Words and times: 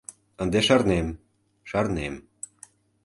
Ынде 0.41 0.59
шарнем, 0.67 1.07
шарнем. 1.69 2.15